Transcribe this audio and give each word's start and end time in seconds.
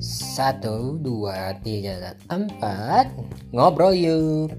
Satu, 0.00 0.96
dua, 1.04 1.52
tiga, 1.60 2.00
dan 2.00 2.16
empat 2.32 3.12
Ngobrol 3.52 3.92
yuk 3.92 4.56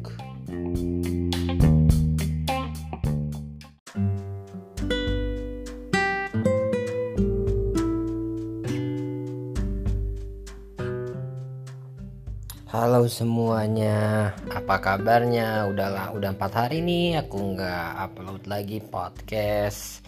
Halo 12.69 13.09
semuanya, 13.09 14.29
apa 14.45 14.77
kabarnya? 14.77 15.65
Udahlah, 15.73 16.13
udah 16.13 16.37
empat 16.37 16.53
hari 16.53 16.85
nih 16.85 17.17
aku 17.17 17.57
nggak 17.57 17.87
upload 17.97 18.45
lagi 18.45 18.77
podcast. 18.77 20.05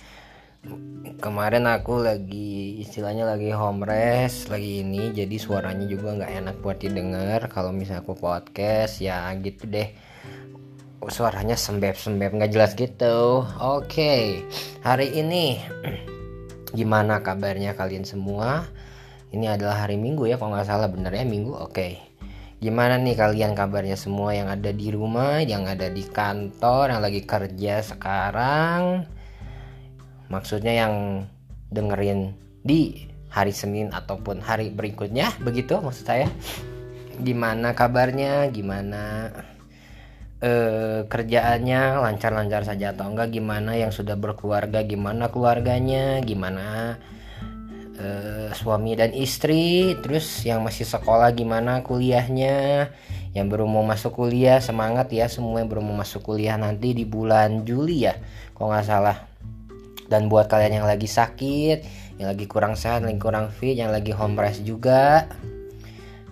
Kemarin 1.21 1.65
aku 1.65 2.01
lagi 2.01 2.77
istilahnya 2.81 3.25
lagi 3.25 3.49
home 3.49 3.81
rest 3.81 4.49
lagi 4.53 4.85
ini, 4.85 5.09
jadi 5.09 5.33
suaranya 5.41 5.89
juga 5.89 6.13
nggak 6.13 6.33
enak 6.37 6.55
buat 6.61 6.77
didengar. 6.77 7.49
Kalau 7.49 7.73
misalnya 7.73 8.05
aku 8.05 8.13
podcast 8.13 9.01
ya 9.01 9.33
gitu 9.41 9.65
deh, 9.65 9.89
suaranya 11.09 11.57
sembep-sembep 11.57 12.31
nggak 12.37 12.53
jelas 12.53 12.77
gitu. 12.77 13.41
Oke, 13.57 14.45
hari 14.85 15.07
ini 15.17 15.57
gimana 16.77 17.25
kabarnya 17.25 17.73
kalian 17.73 18.05
semua? 18.05 18.69
Ini 19.33 19.57
adalah 19.57 19.89
hari 19.89 19.97
Minggu 19.97 20.29
ya, 20.29 20.37
kalau 20.37 20.53
nggak 20.53 20.69
salah 20.69 20.89
bener 20.93 21.09
ya 21.09 21.25
Minggu. 21.25 21.57
Oke. 21.57 21.97
Gimana 22.61 23.01
nih 23.01 23.17
kalian 23.17 23.57
kabarnya 23.57 23.97
semua 23.97 24.37
yang 24.37 24.45
ada 24.45 24.69
di 24.69 24.93
rumah, 24.93 25.41
yang 25.41 25.65
ada 25.65 25.89
di 25.89 26.05
kantor, 26.05 26.93
yang 26.93 27.01
lagi 27.01 27.25
kerja 27.25 27.81
sekarang? 27.81 29.09
Maksudnya 30.31 30.87
yang 30.87 31.27
dengerin 31.67 32.31
di 32.63 33.11
hari 33.27 33.51
Senin 33.51 33.91
ataupun 33.91 34.39
hari 34.39 34.71
berikutnya, 34.71 35.35
begitu 35.43 35.75
maksud 35.83 36.07
saya. 36.07 36.31
Gimana 37.19 37.75
kabarnya? 37.75 38.47
Gimana 38.47 39.27
eh, 40.39 41.03
kerjaannya? 41.03 41.99
Lancar-lancar 41.99 42.63
saja 42.63 42.95
atau 42.95 43.11
enggak? 43.11 43.35
Gimana 43.35 43.75
yang 43.75 43.91
sudah 43.91 44.15
berkeluarga? 44.15 44.87
Gimana 44.87 45.27
keluarganya? 45.27 46.23
Gimana 46.23 46.95
uh, 48.01 48.49
suami 48.51 48.97
dan 48.97 49.13
istri 49.13 49.95
terus 50.01 50.43
yang 50.43 50.65
masih 50.65 50.83
sekolah 50.83 51.31
gimana 51.31 51.85
kuliahnya 51.85 52.87
yang 53.31 53.47
baru 53.47 53.69
mau 53.69 53.85
masuk 53.85 54.17
kuliah 54.17 54.59
semangat 54.59 55.07
ya 55.13 55.29
semua 55.31 55.63
yang 55.63 55.69
baru 55.71 55.83
mau 55.85 55.95
masuk 55.95 56.25
kuliah 56.25 56.57
nanti 56.59 56.91
di 56.91 57.05
bulan 57.07 57.63
Juli 57.63 58.09
ya 58.09 58.17
kalau 58.57 58.73
nggak 58.73 58.87
salah 58.87 59.30
dan 60.11 60.27
buat 60.27 60.51
kalian 60.51 60.83
yang 60.83 60.87
lagi 60.87 61.07
sakit 61.07 61.87
yang 62.19 62.35
lagi 62.35 62.45
kurang 62.45 62.75
sehat 62.75 63.07
lagi 63.07 63.17
kurang 63.17 63.47
fit 63.49 63.79
yang 63.79 63.95
lagi 63.95 64.11
home 64.11 64.35
rest 64.35 64.67
juga 64.67 65.31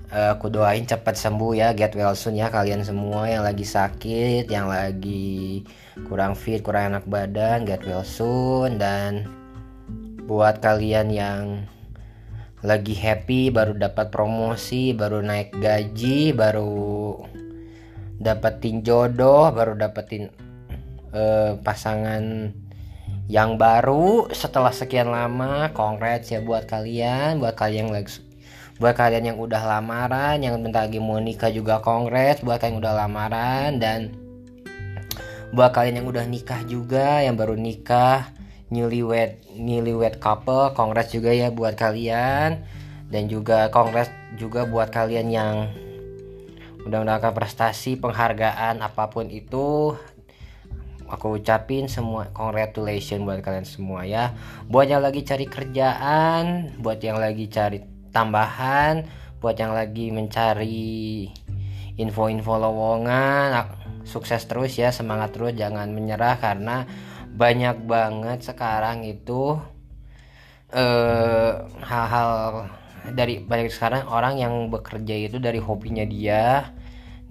aku 0.09 0.49
doain 0.49 0.89
cepat 0.89 1.13
sembuh 1.13 1.53
ya 1.53 1.67
get 1.77 1.93
well 1.93 2.17
soon 2.17 2.33
ya 2.33 2.49
kalian 2.49 2.81
semua 2.81 3.29
yang 3.29 3.45
lagi 3.45 3.61
sakit 3.61 4.49
yang 4.49 4.65
lagi 4.65 5.61
kurang 6.09 6.33
fit 6.33 6.65
kurang 6.65 6.97
enak 6.97 7.05
badan 7.05 7.61
get 7.61 7.85
well 7.85 8.01
soon. 8.01 8.81
Dan 8.81 9.29
buat 10.25 10.61
kalian 10.61 11.13
yang 11.13 11.43
lagi 12.65 12.97
happy 12.97 13.53
baru 13.53 13.77
dapat 13.77 14.11
promosi 14.11 14.91
baru 14.91 15.23
naik 15.23 15.55
gaji 15.63 16.35
baru 16.35 17.15
dapetin 18.19 18.83
jodoh 18.83 19.47
baru 19.55 19.79
dapetin 19.79 20.27
uh, 21.15 21.55
pasangan 21.63 22.51
yang 23.29 23.61
baru 23.61 24.29
setelah 24.33 24.73
sekian 24.73 25.13
lama 25.13 25.69
congrats 25.77 26.33
ya 26.33 26.41
buat 26.41 26.65
kalian 26.65 27.37
buat 27.37 27.53
kalian 27.53 27.87
yang 27.87 27.93
lagi 27.93 28.25
buat 28.79 28.95
kalian 28.95 29.35
yang 29.35 29.37
udah 29.37 29.61
lamaran 29.67 30.39
yang 30.41 30.57
bentar 30.63 30.87
lagi 30.87 31.03
mau 31.03 31.21
nikah 31.21 31.53
juga 31.53 31.83
congrats 31.83 32.41
buat 32.41 32.57
kalian 32.57 32.79
yang 32.79 32.81
udah 32.81 32.93
lamaran 32.95 33.69
dan 33.77 33.99
buat 35.53 35.73
kalian 35.75 36.01
yang 36.01 36.07
udah 36.09 36.25
nikah 36.25 36.61
juga 36.65 37.21
yang 37.21 37.37
baru 37.37 37.53
nikah 37.53 38.33
newlywed 38.69 39.41
newlywed 39.57 40.21
couple 40.21 40.73
kongres 40.73 41.09
juga 41.09 41.33
ya 41.33 41.49
buat 41.49 41.73
kalian 41.77 42.65
dan 43.09 43.23
juga 43.25 43.73
kongres 43.73 44.09
juga 44.37 44.69
buat 44.69 44.93
kalian 44.93 45.27
yang 45.29 45.55
udah 46.85 46.97
mendapatkan 47.03 47.35
prestasi 47.35 47.99
penghargaan 47.99 48.79
apa 48.79 49.11
pun 49.11 49.27
itu 49.27 49.97
aku 51.09 51.41
ucapin 51.41 51.89
semua 51.89 52.29
congratulations 52.31 53.25
buat 53.25 53.41
kalian 53.41 53.67
semua 53.67 54.05
ya. 54.05 54.31
Buat 54.69 54.93
yang 54.93 55.01
lagi 55.01 55.25
cari 55.25 55.45
kerjaan 55.49 56.77
buat 56.79 57.01
yang 57.01 57.17
lagi 57.17 57.49
cari 57.49 57.81
tambahan 58.13 59.05
buat 59.39 59.55
yang 59.55 59.71
lagi 59.71 60.11
mencari 60.11 61.31
info-info 61.95 62.59
lowongan 62.59 63.55
sukses 64.03 64.43
terus 64.47 64.75
ya 64.75 64.91
semangat 64.91 65.31
terus 65.35 65.55
jangan 65.55 65.91
menyerah 65.91 66.39
karena 66.39 66.83
banyak 67.35 67.87
banget 67.87 68.43
sekarang 68.43 69.07
itu 69.07 69.55
eh, 70.75 71.51
hal-hal 71.83 72.67
dari 73.15 73.39
banyak 73.39 73.71
sekarang 73.71 74.11
orang 74.11 74.35
yang 74.41 74.53
bekerja 74.67 75.15
itu 75.29 75.37
dari 75.39 75.61
hobinya 75.61 76.03
dia 76.03 76.75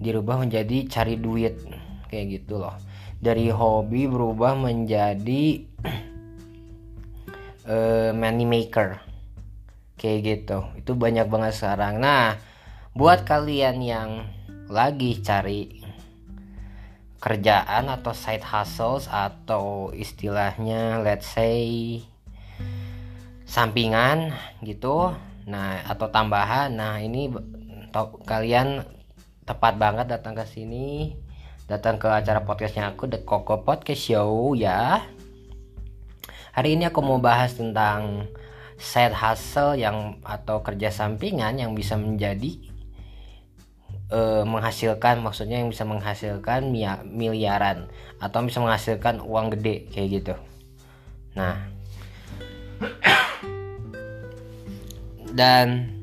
dirubah 0.01 0.41
menjadi 0.41 0.87
cari 0.89 1.19
duit 1.19 1.61
kayak 2.09 2.41
gitu 2.41 2.57
loh 2.57 2.73
dari 3.19 3.51
hobi 3.51 4.07
berubah 4.07 4.55
menjadi 4.55 5.63
uh, 7.67 8.11
money 8.19 8.47
maker. 8.47 9.03
Kayak 9.99 10.19
gitu. 10.23 10.59
Itu 10.79 10.95
banyak 10.95 11.27
banget 11.27 11.59
sekarang. 11.59 11.99
Nah 11.99 12.39
buat 12.95 13.27
kalian 13.27 13.83
yang 13.83 14.09
lagi 14.71 15.19
cari 15.21 15.79
kerjaan 17.19 17.91
atau 17.91 18.15
side 18.15 18.47
hustles 18.47 19.11
atau 19.11 19.91
istilahnya 19.91 21.03
let's 21.03 21.27
say 21.27 21.99
sampingan 23.43 24.31
gitu 24.63 25.11
nah 25.43 25.83
atau 25.83 26.07
tambahan 26.07 26.71
nah 26.71 27.01
ini 27.03 27.27
kalian 28.23 28.87
tepat 29.43 29.75
banget 29.75 30.07
datang 30.07 30.37
ke 30.37 30.45
sini 30.47 31.17
datang 31.69 32.01
ke 32.01 32.09
acara 32.09 32.41
podcastnya 32.41 32.89
aku 32.89 33.05
The 33.05 33.21
Coco 33.21 33.61
Podcast 33.61 34.01
Show 34.01 34.57
ya. 34.57 35.05
Hari 36.57 36.73
ini 36.73 36.89
aku 36.89 36.97
mau 37.05 37.21
bahas 37.21 37.53
tentang 37.53 38.25
side 38.81 39.13
hustle 39.13 39.77
yang 39.77 40.17
atau 40.25 40.65
kerja 40.65 40.89
sampingan 40.89 41.61
yang 41.61 41.77
bisa 41.77 41.93
menjadi 41.93 42.57
e, 44.09 44.19
menghasilkan 44.49 45.21
maksudnya 45.21 45.61
yang 45.61 45.69
bisa 45.69 45.85
menghasilkan 45.85 46.73
miliaran 47.05 47.85
atau 48.17 48.41
bisa 48.41 48.57
menghasilkan 48.65 49.21
uang 49.21 49.53
gede 49.53 49.93
kayak 49.93 50.09
gitu. 50.09 50.33
Nah. 51.37 51.69
Dan 55.37 55.93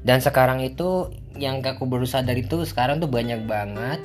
dan 0.00 0.24
sekarang 0.24 0.64
itu 0.64 1.12
yang 1.36 1.60
aku 1.60 1.84
baru 1.88 2.08
sadar 2.08 2.36
itu 2.36 2.64
sekarang 2.64 3.00
tuh 3.00 3.08
banyak 3.10 3.44
banget 3.44 4.00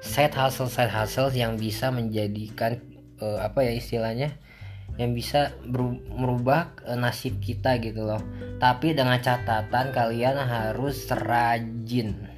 side 0.00 0.32
hustle 0.32 0.68
side 0.68 0.90
hustle 0.90 1.28
yang 1.30 1.60
bisa 1.60 1.92
menjadikan 1.92 2.80
uh, 3.20 3.44
apa 3.44 3.64
ya 3.68 3.72
istilahnya 3.76 4.34
yang 4.98 5.16
bisa 5.16 5.56
merubah 6.12 6.76
eh, 6.84 6.98
nasib 6.98 7.40
kita 7.40 7.80
gitu 7.80 8.04
loh. 8.04 8.20
Tapi 8.60 8.92
dengan 8.92 9.16
catatan 9.16 9.96
kalian 9.96 10.36
harus 10.36 11.08
rajin 11.08 12.28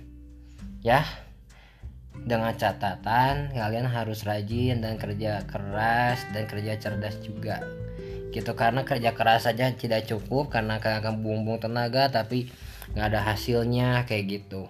ya. 0.85 1.03
Dengan 2.23 2.55
catatan 2.55 3.51
kalian 3.51 3.89
harus 3.91 4.23
rajin 4.23 4.79
dan 4.79 4.95
kerja 4.95 5.43
keras 5.49 6.23
dan 6.31 6.47
kerja 6.47 6.79
cerdas 6.79 7.19
juga 7.19 7.67
gitu. 8.31 8.55
Karena 8.55 8.87
kerja 8.87 9.11
keras 9.11 9.51
saja 9.51 9.67
tidak 9.75 10.07
cukup 10.07 10.55
karena 10.55 10.79
kalian 10.79 11.03
akan 11.03 11.15
buang-buang 11.19 11.67
tenaga 11.67 12.15
tapi 12.15 12.47
nggak 12.93 13.07
ada 13.13 13.21
hasilnya 13.25 14.05
kayak 14.05 14.41
gitu. 14.41 14.69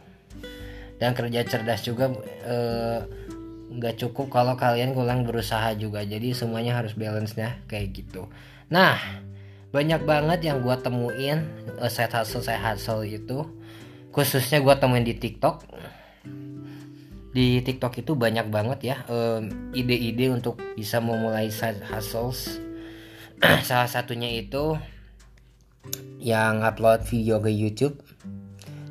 Dan 0.98 1.18
kerja 1.18 1.42
cerdas 1.42 1.82
juga 1.82 2.14
eh, 2.46 3.00
nggak 3.72 3.96
cukup 4.06 4.28
kalau 4.28 4.54
kalian 4.54 4.92
kurang 4.92 5.24
berusaha 5.24 5.72
juga. 5.74 6.04
Jadi 6.04 6.36
semuanya 6.36 6.78
harus 6.78 6.92
balance 6.92 7.34
nya 7.34 7.58
kayak 7.66 7.96
gitu. 7.96 8.28
Nah 8.68 9.00
banyak 9.72 10.04
banget 10.04 10.52
yang 10.52 10.60
gue 10.60 10.76
temuin 10.84 11.48
uh, 11.80 11.88
hustle 11.88 12.44
side 12.44 12.60
hustle 12.60 13.02
itu. 13.02 13.48
Khususnya 14.12 14.60
gue 14.60 14.74
temuin 14.76 15.08
di 15.08 15.16
TikTok. 15.16 15.64
Di 17.32 17.64
TikTok 17.64 18.04
itu 18.04 18.12
banyak 18.12 18.52
banget 18.52 18.78
ya 18.84 18.96
ide-ide 19.72 20.28
um, 20.28 20.36
untuk 20.36 20.60
bisa 20.76 21.00
memulai 21.00 21.48
side 21.48 21.80
hustles. 21.88 22.60
Salah 23.68 23.88
satunya 23.88 24.28
itu 24.36 24.76
yang 26.22 26.62
upload 26.62 27.02
video 27.08 27.42
ke 27.42 27.50
YouTube 27.50 27.98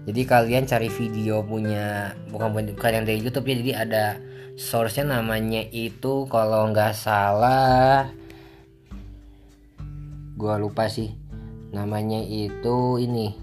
jadi 0.02 0.22
kalian 0.26 0.66
cari 0.66 0.90
video 0.90 1.46
punya 1.46 2.18
bukan 2.34 2.74
bukan 2.74 2.92
yang 2.92 3.06
dari 3.06 3.22
YouTube 3.22 3.46
ya. 3.46 3.56
Jadi 3.62 3.72
ada 3.78 4.06
source-nya 4.58 5.22
namanya 5.22 5.62
itu 5.70 6.26
kalau 6.26 6.74
nggak 6.74 6.98
salah 6.98 8.10
gua 10.34 10.58
lupa 10.58 10.90
sih. 10.90 11.14
Namanya 11.72 12.18
itu 12.18 12.98
ini 12.98 13.38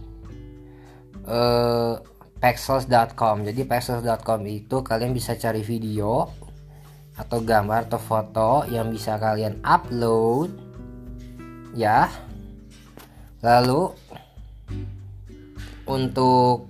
uh, 1.31 1.95
pexels.com 2.43 3.47
jadi 3.47 3.63
pexels.com 3.63 4.43
itu 4.51 4.83
kalian 4.83 5.15
bisa 5.15 5.39
cari 5.39 5.63
video 5.63 6.27
atau 7.19 7.39
gambar 7.43 7.91
atau 7.91 7.99
foto 8.03 8.51
yang 8.67 8.91
bisa 8.91 9.15
kalian 9.15 9.63
upload 9.63 10.51
ya. 11.79 12.11
Lalu 13.47 13.95
untuk 15.89 16.69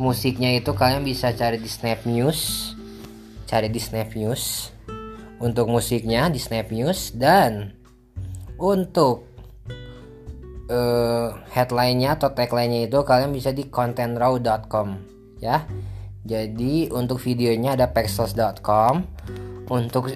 musiknya 0.00 0.56
itu 0.56 0.72
kalian 0.72 1.04
bisa 1.04 1.30
cari 1.36 1.60
di 1.60 1.68
Snap 1.68 2.08
News. 2.08 2.72
Cari 3.44 3.68
di 3.68 3.78
Snap 3.78 4.16
News. 4.16 4.72
Untuk 5.38 5.70
musiknya 5.70 6.32
di 6.32 6.40
Snap 6.40 6.72
News. 6.72 7.12
Dan 7.14 7.76
untuk 8.58 9.28
uh, 10.72 11.38
headline-nya 11.52 12.18
atau 12.18 12.32
tagline-nya 12.32 12.88
itu 12.88 12.98
kalian 13.04 13.30
bisa 13.30 13.52
di 13.52 13.68
contentraw.com 13.68 14.88
ya. 15.38 15.64
Jadi 16.28 16.92
untuk 16.92 17.22
videonya 17.24 17.72
ada 17.78 17.88
pexels.com, 17.88 19.00
untuk 19.72 20.12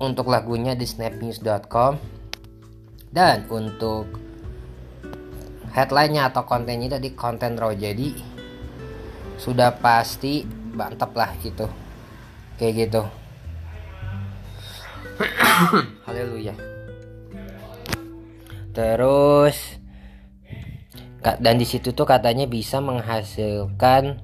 untuk 0.00 0.26
lagunya 0.26 0.72
di 0.72 0.88
snapnews.com 0.88 2.00
dan 3.14 3.46
untuk 3.52 4.08
headline-nya 5.74 6.30
atau 6.30 6.46
kontennya 6.46 6.94
itu 6.94 6.98
di 7.02 7.10
content 7.12 7.58
raw. 7.58 7.74
Jadi 7.74 8.14
sudah 9.36 9.74
pasti 9.76 10.46
mantap 10.72 11.12
lah 11.12 11.34
gitu. 11.42 11.66
Kayak 12.56 12.88
gitu. 12.88 13.02
Haleluya 16.06 16.74
terus 18.74 19.78
dan 21.40 21.56
di 21.56 21.64
situ 21.64 21.96
tuh 21.96 22.04
katanya 22.04 22.44
bisa 22.44 22.84
menghasilkan 22.84 24.20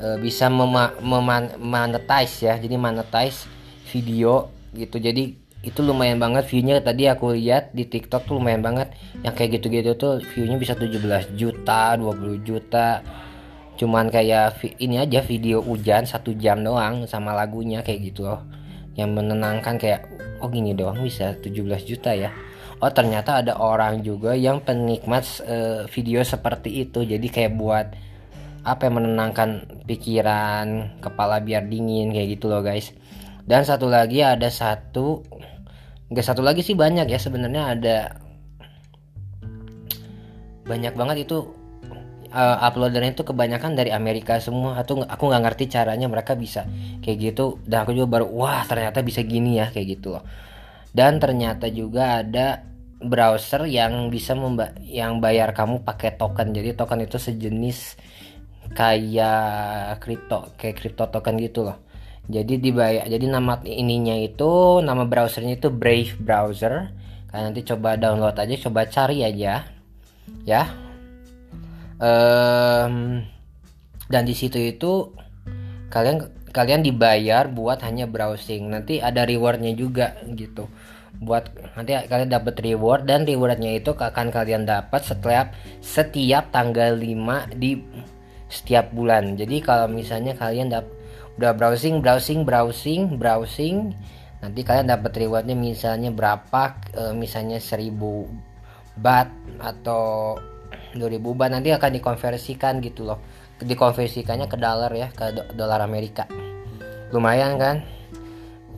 e, 0.00 0.06
bisa 0.18 0.50
monetize 0.50 2.34
ya 2.42 2.58
jadi 2.58 2.74
monetize 2.74 3.46
video 3.92 4.50
gitu 4.74 4.98
jadi 4.98 5.38
itu 5.66 5.82
lumayan 5.82 6.22
banget 6.22 6.46
viewnya. 6.46 6.78
Tadi 6.78 7.10
aku 7.10 7.34
lihat 7.34 7.74
di 7.74 7.90
TikTok 7.90 8.30
tuh 8.30 8.38
lumayan 8.38 8.62
banget. 8.62 8.94
Yang 9.26 9.34
kayak 9.34 9.50
gitu-gitu 9.58 9.90
tuh 9.98 10.12
viewnya 10.22 10.62
bisa 10.62 10.78
17 10.78 11.34
juta 11.34 11.98
20 11.98 12.46
juta. 12.46 13.02
Cuman 13.74 14.06
kayak 14.08 14.62
ini 14.78 15.02
aja 15.02 15.20
video 15.26 15.58
hujan 15.60 16.06
satu 16.06 16.32
jam 16.38 16.62
doang 16.62 17.10
sama 17.10 17.34
lagunya 17.34 17.82
kayak 17.82 18.14
gitu 18.14 18.30
loh. 18.30 18.46
Yang 18.94 19.10
menenangkan 19.18 19.74
kayak 19.76 20.06
oh 20.38 20.48
gini 20.48 20.70
doang 20.72 21.02
bisa 21.02 21.34
17 21.34 21.50
juta 21.82 22.14
ya. 22.14 22.30
Oh 22.78 22.92
ternyata 22.94 23.42
ada 23.42 23.58
orang 23.58 24.06
juga 24.06 24.38
yang 24.38 24.62
penikmat 24.62 25.26
uh, 25.44 25.82
video 25.90 26.22
seperti 26.22 26.86
itu. 26.86 27.02
Jadi 27.02 27.26
kayak 27.26 27.52
buat 27.58 27.86
apa 28.62 28.86
yang 28.86 29.02
menenangkan 29.02 29.82
pikiran 29.82 30.98
kepala 31.02 31.42
biar 31.42 31.66
dingin 31.66 32.14
kayak 32.14 32.38
gitu 32.38 32.46
loh 32.46 32.62
guys. 32.62 32.94
Dan 33.46 33.62
satu 33.62 33.86
lagi 33.86 34.26
ada 34.26 34.50
satu 34.50 35.22
nggak 36.10 36.26
satu 36.26 36.42
lagi 36.42 36.62
sih 36.62 36.78
banyak 36.78 37.06
ya. 37.08 37.18
Sebenarnya 37.18 37.62
ada 37.76 37.96
banyak 40.66 40.94
banget 40.98 41.26
itu 41.30 41.54
uh, 42.34 42.56
uploadernya 42.66 43.14
itu 43.14 43.24
kebanyakan 43.26 43.78
dari 43.78 43.94
Amerika 43.94 44.38
semua. 44.42 44.78
Atau 44.80 45.02
aku 45.02 45.24
nggak 45.30 45.42
ngerti 45.46 45.64
caranya 45.70 46.06
mereka 46.06 46.38
bisa 46.38 46.66
kayak 47.02 47.34
gitu. 47.34 47.58
Dan 47.66 47.86
aku 47.86 47.94
juga 47.94 48.20
baru 48.20 48.26
wah 48.30 48.62
ternyata 48.64 49.02
bisa 49.02 49.22
gini 49.26 49.58
ya 49.58 49.70
kayak 49.70 49.98
gitu. 49.98 50.18
Loh 50.18 50.24
dan 50.96 51.20
ternyata 51.20 51.68
juga 51.68 52.24
ada 52.24 52.64
browser 52.96 53.68
yang 53.68 54.08
bisa 54.08 54.32
memba 54.32 54.72
yang 54.80 55.20
bayar 55.20 55.52
kamu 55.52 55.84
pakai 55.84 56.16
token. 56.16 56.56
Jadi 56.56 56.72
token 56.72 57.04
itu 57.04 57.20
sejenis 57.20 58.00
kayak 58.72 60.00
kripto 60.00 60.52
kayak 60.58 60.76
kripto 60.80 61.08
token 61.08 61.38
gitu 61.38 61.64
loh 61.64 61.85
jadi 62.26 62.58
dibayar 62.58 63.06
jadi 63.06 63.30
nama 63.30 63.62
ininya 63.62 64.18
itu 64.18 64.82
nama 64.82 65.06
browsernya 65.06 65.62
itu 65.62 65.70
Brave 65.70 66.18
browser. 66.18 66.90
Kalian 67.30 67.54
nanti 67.54 67.62
coba 67.62 67.94
download 67.94 68.34
aja 68.34 68.54
coba 68.66 68.90
cari 68.90 69.22
aja 69.22 69.62
ya. 70.42 70.62
Um, 71.96 73.22
dan 74.10 74.22
di 74.26 74.34
situ 74.34 74.58
itu 74.58 75.14
kalian 75.88 76.28
kalian 76.50 76.82
dibayar 76.82 77.46
buat 77.46 77.78
hanya 77.86 78.10
browsing. 78.10 78.74
Nanti 78.74 78.98
ada 78.98 79.22
rewardnya 79.22 79.70
juga 79.78 80.18
gitu. 80.26 80.66
Buat 81.22 81.54
nanti 81.78 81.94
kalian 81.94 82.28
dapat 82.28 82.58
reward 82.58 83.06
dan 83.06 83.22
rewardnya 83.22 83.78
itu 83.78 83.94
akan 83.94 84.34
kalian 84.34 84.66
dapat 84.66 85.06
setiap 85.06 85.54
setiap 85.78 86.50
tanggal 86.50 86.98
5 86.98 87.54
di 87.54 87.78
setiap 88.50 88.90
bulan. 88.90 89.38
Jadi 89.38 89.62
kalau 89.62 89.86
misalnya 89.90 90.34
kalian 90.34 90.70
dap, 90.70 90.86
udah 91.36 91.52
browsing 91.52 92.00
browsing 92.00 92.42
browsing 92.42 93.20
browsing. 93.20 93.76
Nanti 94.40 94.60
kalian 94.62 94.92
dapat 94.92 95.16
rewardnya 95.16 95.56
misalnya 95.56 96.12
berapa 96.12 96.76
misalnya 97.16 97.60
1000 97.60 97.92
bat 98.96 99.28
atau 99.60 100.36
2000 100.96 101.20
bat 101.36 101.50
nanti 101.52 101.72
akan 101.72 101.90
dikonversikan 101.96 102.80
gitu 102.80 103.04
loh. 103.08 103.20
Dikonversikannya 103.60 104.48
ke 104.48 104.56
dolar 104.60 104.92
ya 104.92 105.08
ke 105.12 105.56
dolar 105.56 105.80
Amerika. 105.84 106.28
Lumayan 107.12 107.56
kan? 107.60 107.76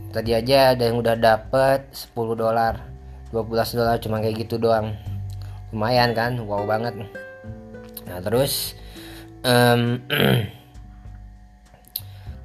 Tadi 0.08 0.32
aja 0.32 0.72
ada 0.72 0.82
yang 0.88 0.98
udah 1.04 1.14
dapet 1.18 1.90
10 1.92 2.16
dolar 2.32 2.98
12 3.30 3.76
dolar 3.76 3.96
cuma 4.00 4.24
kayak 4.24 4.48
gitu 4.48 4.56
doang. 4.56 4.96
Lumayan 5.70 6.16
kan? 6.16 6.40
Wow 6.48 6.64
banget. 6.64 6.96
Nah 8.08 8.18
terus 8.24 8.72
um, 9.44 10.00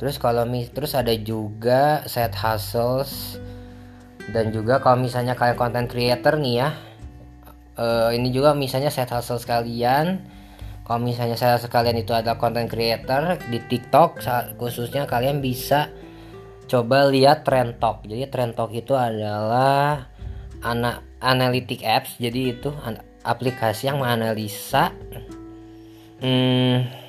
terus 0.03 0.19
kalau 0.19 0.44
mis 0.44 0.67
terus 0.67 1.00
ada 1.00 1.15
juga 1.15 2.03
set 2.11 2.35
hustles 2.35 3.39
dan 4.35 4.51
juga 4.51 4.83
kalau 4.83 5.00
misalnya 5.00 5.31
kalian 5.31 5.55
content 5.55 5.88
creator 5.88 6.35
nih 6.35 6.59
ya 6.59 6.69
uh, 7.79 8.11
ini 8.11 8.27
juga 8.35 8.51
misalnya 8.51 8.91
set 8.91 9.07
hustle 9.15 9.39
sekalian 9.39 10.19
kalau 10.83 11.00
misalnya 11.00 11.39
saya 11.39 11.55
sekalian 11.55 12.03
itu 12.03 12.11
ada 12.11 12.35
content 12.35 12.67
creator 12.67 13.39
di 13.47 13.63
TikTok 13.63 14.19
khususnya 14.59 15.07
kalian 15.07 15.39
bisa 15.39 15.88
coba 16.67 17.07
lihat 17.07 17.47
Trend 17.47 17.79
Talk. 17.79 18.03
Jadi 18.03 18.27
Trend 18.27 18.55
Talk 18.59 18.75
itu 18.75 18.91
adalah 18.91 20.12
anak 20.60 21.07
analytic 21.24 21.88
apps. 21.88 22.19
Jadi 22.19 22.60
itu 22.60 22.75
aplikasi 23.24 23.88
yang 23.88 24.03
menganalisa 24.03 24.91
hmm, 26.19 27.02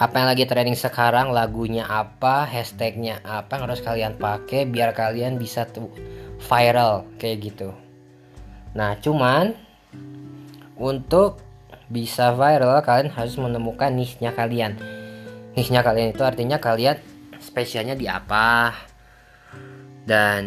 apa 0.00 0.16
yang 0.16 0.28
lagi 0.32 0.48
trending 0.48 0.80
sekarang, 0.80 1.28
lagunya 1.28 1.84
apa, 1.84 2.48
hashtagnya 2.48 3.20
apa? 3.20 3.60
Yang 3.60 3.64
harus 3.68 3.82
kalian 3.84 4.12
pakai 4.16 4.64
biar 4.64 4.96
kalian 4.96 5.36
bisa 5.36 5.68
tuh 5.68 5.92
viral 6.40 7.04
kayak 7.20 7.52
gitu. 7.52 7.68
Nah, 8.72 8.96
cuman 8.96 9.52
untuk 10.80 11.44
bisa 11.92 12.32
viral 12.32 12.80
kalian 12.80 13.12
harus 13.12 13.36
menemukan 13.36 13.92
niche-nya 13.92 14.32
kalian. 14.32 14.80
Niche-nya 15.52 15.84
kalian 15.84 16.16
itu 16.16 16.24
artinya 16.24 16.56
kalian 16.56 16.96
spesialnya 17.36 17.92
di 17.92 18.08
apa? 18.08 18.72
Dan 20.08 20.44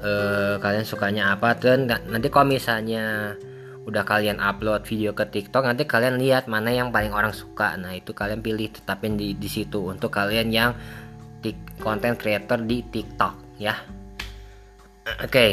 uh, 0.00 0.56
kalian 0.56 0.88
sukanya 0.88 1.36
apa? 1.36 1.52
Dan 1.52 1.84
nanti 1.84 2.32
kalau 2.32 2.48
misalnya 2.48 3.36
udah 3.82 4.06
kalian 4.06 4.38
upload 4.38 4.86
video 4.86 5.10
ke 5.10 5.26
TikTok 5.26 5.66
nanti 5.66 5.82
kalian 5.90 6.22
lihat 6.22 6.46
mana 6.46 6.70
yang 6.70 6.94
paling 6.94 7.10
orang 7.10 7.34
suka. 7.34 7.74
Nah 7.74 7.98
itu 7.98 8.14
kalian 8.14 8.38
pilih 8.38 8.70
tetapin 8.70 9.18
di 9.18 9.34
di 9.34 9.48
situ 9.50 9.90
untuk 9.90 10.14
kalian 10.14 10.48
yang 10.54 10.70
konten 11.82 12.14
creator 12.14 12.62
di 12.62 12.86
TikTok 12.86 13.58
ya. 13.58 13.74
Oke. 15.18 15.26
Okay. 15.26 15.52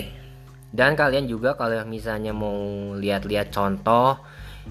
dan 0.70 0.94
kalian 0.94 1.26
juga 1.26 1.58
kalau 1.58 1.82
misalnya 1.90 2.30
mau 2.30 2.54
lihat-lihat 2.94 3.50
contoh 3.50 4.22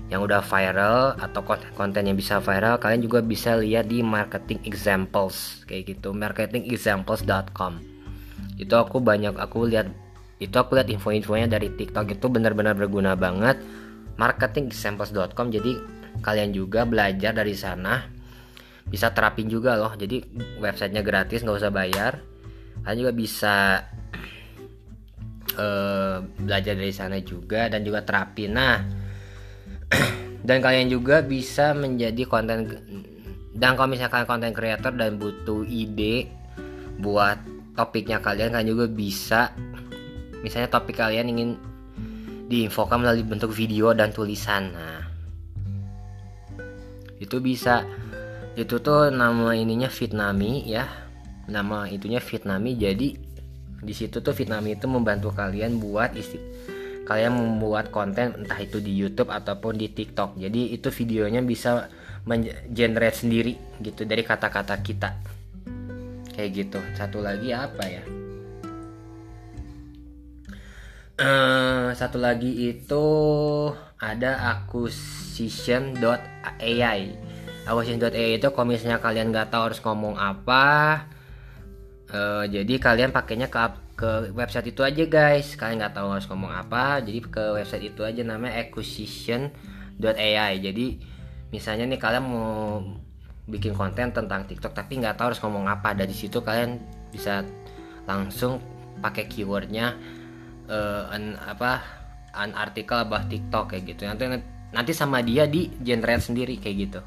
yang 0.06 0.22
udah 0.22 0.38
viral 0.46 1.18
atau 1.18 1.42
konten 1.74 2.06
yang 2.06 2.14
bisa 2.14 2.38
viral 2.38 2.78
kalian 2.78 3.02
juga 3.02 3.18
bisa 3.18 3.58
lihat 3.58 3.90
di 3.90 3.98
marketing 4.06 4.62
examples 4.62 5.66
kayak 5.66 5.98
gitu. 5.98 6.14
marketingexamples.com 6.14 7.82
itu 8.58 8.74
aku 8.78 9.02
banyak 9.02 9.34
aku 9.34 9.66
lihat 9.66 9.90
itu 10.38 10.54
aku 10.54 10.78
lihat 10.78 10.87
info-infonya 10.87 11.50
dari 11.50 11.75
TikTok 11.75 12.14
itu 12.14 12.26
benar-benar 12.30 12.78
berguna 12.78 13.18
banget. 13.18 13.59
marketingexamples.com 14.18 15.47
jadi 15.47 15.78
kalian 16.18 16.50
juga 16.50 16.83
belajar 16.83 17.30
dari 17.30 17.54
sana. 17.54 18.02
Bisa 18.83 19.14
terapin 19.14 19.47
juga 19.47 19.78
loh 19.78 19.95
jadi 19.95 20.18
websitenya 20.59 21.07
gratis 21.07 21.47
nggak 21.47 21.59
usah 21.59 21.71
bayar. 21.71 22.18
Kalian 22.83 22.99
juga 22.99 23.14
bisa 23.14 23.57
uh, 25.54 26.18
belajar 26.42 26.75
dari 26.75 26.90
sana 26.90 27.23
juga 27.23 27.71
dan 27.71 27.87
juga 27.87 28.02
terapin. 28.02 28.50
Nah 28.59 28.83
dan 30.49 30.59
kalian 30.59 30.90
juga 30.90 31.23
bisa 31.23 31.71
menjadi 31.78 32.26
konten 32.26 32.66
dan 33.54 33.75
kalau 33.75 33.90
misalkan 33.90 34.26
konten 34.26 34.50
creator 34.50 34.95
dan 34.95 35.18
butuh 35.18 35.62
ide 35.66 36.26
buat 36.99 37.38
topiknya 37.78 38.18
kalian 38.18 38.54
kalian 38.54 38.71
juga 38.75 38.87
bisa 38.90 39.54
misalnya 40.42 40.71
topik 40.71 40.99
kalian 40.99 41.30
ingin 41.30 41.50
diinfokan 42.49 43.04
melalui 43.04 43.26
bentuk 43.26 43.52
video 43.52 43.92
dan 43.92 44.11
tulisan. 44.11 44.73
Nah 44.73 45.04
itu 47.18 47.38
bisa. 47.42 47.85
Itu 48.59 48.83
tuh 48.83 49.14
nama 49.14 49.54
ininya 49.54 49.87
Vietnami 49.87 50.66
ya. 50.66 50.88
Nama 51.47 51.87
itunya 51.88 52.18
Vietnami 52.18 52.75
jadi 52.75 53.09
di 53.78 53.95
situ 53.95 54.18
tuh 54.18 54.35
Vietnami 54.35 54.75
itu 54.75 54.90
membantu 54.90 55.30
kalian 55.30 55.78
buat 55.78 56.11
isti 56.18 56.37
kalian 57.09 57.33
membuat 57.33 57.88
konten 57.88 58.37
entah 58.37 58.61
itu 58.61 58.85
di 58.85 58.92
YouTube 58.92 59.33
ataupun 59.33 59.80
di 59.80 59.88
TikTok. 59.88 60.37
Jadi 60.37 60.76
itu 60.76 60.92
videonya 60.92 61.40
bisa 61.40 61.88
generate 62.68 63.25
sendiri 63.25 63.57
gitu 63.80 64.04
dari 64.04 64.21
kata-kata 64.21 64.76
kita. 64.85 65.16
Kayak 66.37 66.50
gitu. 66.52 66.78
Satu 66.92 67.25
lagi 67.25 67.57
apa 67.57 67.88
ya 67.88 68.17
uh, 71.18 71.90
satu 71.92 72.18
lagi 72.18 72.70
itu 72.70 73.06
ada 73.98 74.38
acquisition.ai 74.56 77.02
acquisition.ai 77.66 78.38
itu 78.38 78.48
kalau 78.54 78.66
misalnya 78.70 79.02
kalian 79.02 79.34
nggak 79.34 79.50
tahu 79.52 79.62
harus 79.68 79.80
ngomong 79.82 80.16
apa 80.16 80.64
uh, 82.14 82.46
jadi 82.48 82.78
kalian 82.80 83.12
pakainya 83.12 83.50
ke 83.50 83.58
ke 83.98 84.30
website 84.30 84.70
itu 84.70 84.87
aja 84.87 85.02
guys. 85.10 85.58
Kalian 85.58 85.82
nggak 85.82 85.98
tahu 85.98 86.14
harus 86.14 86.30
ngomong 86.30 86.54
apa 86.54 87.02
jadi 87.02 87.18
ke 87.18 87.58
website 87.58 87.90
itu 87.90 88.06
aja 88.06 88.22
namanya 88.22 88.62
acquisition.ai 88.62 90.54
jadi 90.62 90.87
misalnya 91.50 91.90
nih 91.90 91.98
kalian 91.98 92.22
mau 92.22 92.78
bikin 93.48 93.72
konten 93.75 94.12
tentang 94.12 94.44
TikTok 94.46 94.76
tapi 94.76 95.00
nggak 95.02 95.18
tahu 95.18 95.34
harus 95.34 95.42
ngomong 95.42 95.66
apa 95.66 95.98
dari 95.98 96.14
situ 96.14 96.38
kalian 96.44 96.78
bisa 97.10 97.42
langsung 98.06 98.60
pakai 99.00 99.25
keywordnya 99.26 99.96
uh, 100.68 101.10
an, 101.10 101.34
apa 101.40 101.82
an 102.37 102.52
artikel 102.54 103.00
about 103.00 103.26
TikTok 103.26 103.75
kayak 103.75 103.82
gitu. 103.88 104.06
Nanti 104.06 104.25
nanti 104.68 104.92
sama 104.92 105.25
dia 105.25 105.48
di 105.48 105.72
generate 105.80 106.28
sendiri 106.28 106.60
kayak 106.60 106.76
gitu. 106.76 107.00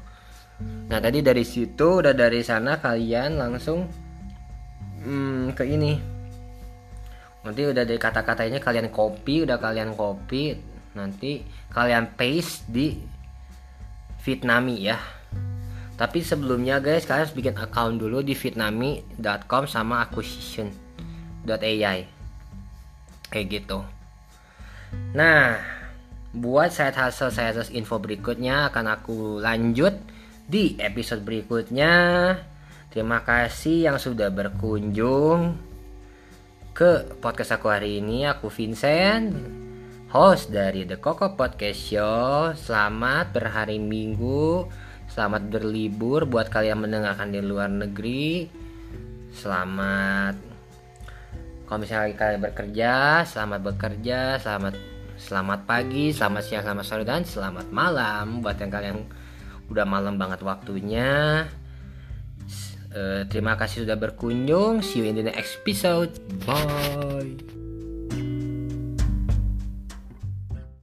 Nah 0.62 1.02
tadi 1.02 1.22
dari 1.24 1.44
situ 1.46 2.02
udah 2.02 2.14
dari 2.14 2.42
sana 2.44 2.78
kalian 2.78 3.38
langsung 3.38 3.88
hmm, 5.02 5.54
ke 5.56 5.64
ini. 5.66 5.98
Nanti 7.42 7.66
udah 7.66 7.82
dari 7.82 7.98
kata-katanya 7.98 8.62
kalian 8.62 8.94
copy 8.94 9.42
udah 9.42 9.58
kalian 9.58 9.98
copy 9.98 10.54
nanti 10.92 11.40
kalian 11.72 12.12
paste 12.14 12.68
di 12.70 12.94
Vietnami 14.22 14.76
ya. 14.86 14.98
Tapi 15.98 16.22
sebelumnya 16.22 16.78
guys 16.82 17.06
kalian 17.06 17.22
harus 17.26 17.34
bikin 17.34 17.56
account 17.58 17.98
dulu 17.98 18.22
di 18.26 18.34
vietnami.com 18.34 19.66
sama 19.70 20.02
acquisition.ai 20.06 22.21
kayak 23.32 23.64
gitu 23.64 23.80
nah 25.16 25.56
buat 26.36 26.68
side 26.68 26.96
hustle 26.96 27.32
side 27.32 27.56
hustle 27.56 27.72
info 27.72 27.96
berikutnya 27.96 28.68
akan 28.68 28.86
aku 28.92 29.40
lanjut 29.40 29.96
di 30.44 30.76
episode 30.76 31.24
berikutnya 31.24 31.94
terima 32.92 33.24
kasih 33.24 33.88
yang 33.88 33.96
sudah 33.96 34.28
berkunjung 34.28 35.56
ke 36.76 37.16
podcast 37.24 37.56
aku 37.56 37.72
hari 37.72 38.04
ini 38.04 38.28
aku 38.28 38.52
Vincent 38.52 39.62
host 40.12 40.52
dari 40.52 40.84
The 40.84 41.00
Coco 41.00 41.32
Podcast 41.32 41.88
Show. 41.88 42.52
Selamat 42.52 43.32
berhari 43.32 43.80
Minggu, 43.80 44.68
selamat 45.08 45.48
berlibur 45.48 46.28
buat 46.28 46.52
kalian 46.52 46.84
mendengarkan 46.84 47.32
di 47.32 47.40
luar 47.40 47.72
negeri. 47.72 48.44
Selamat 49.32 50.51
kalau 51.66 51.78
misalnya 51.80 52.14
kalian 52.14 52.42
bekerja, 52.42 53.22
selamat 53.24 53.60
bekerja, 53.62 54.36
selamat 54.42 54.74
selamat 55.16 55.60
pagi, 55.68 56.10
selamat 56.10 56.42
siang, 56.42 56.64
selamat 56.66 56.84
sore 56.84 57.04
dan 57.06 57.22
selamat 57.22 57.70
malam 57.70 58.42
buat 58.42 58.58
yang 58.58 58.72
kalian 58.72 58.96
udah 59.70 59.86
malam 59.86 60.18
banget 60.18 60.42
waktunya. 60.42 61.46
Uh, 62.92 63.24
terima 63.32 63.56
kasih 63.56 63.88
sudah 63.88 63.96
berkunjung. 63.96 64.84
See 64.84 65.00
you 65.00 65.08
in 65.08 65.16
the 65.16 65.24
next 65.24 65.64
episode. 65.64 66.12
Bye. 66.44 67.51